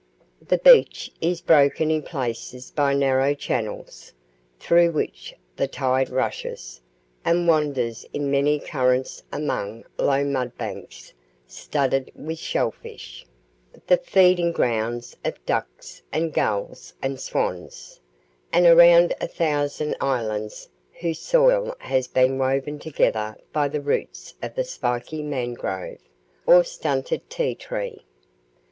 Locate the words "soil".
21.19-21.75